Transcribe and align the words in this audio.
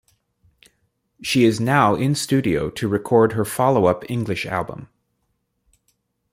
She 1.21 1.43
is 1.43 1.59
now 1.61 1.93
in 1.93 2.15
studio 2.15 2.71
to 2.71 2.87
record 2.87 3.33
her 3.33 3.45
follow-up 3.45 4.03
English 4.09 4.47
album. 4.47 4.89